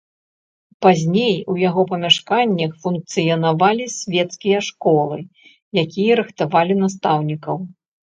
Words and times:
Пазней 0.83 1.33
у 1.55 1.57
яго 1.63 1.81
памяшканнях 1.91 2.71
функцыянавалі 2.85 3.85
свецкія 3.97 4.59
школы, 4.69 5.17
якія 5.83 6.17
рыхтавалі 6.21 6.73
настаўнікаў. 6.81 7.55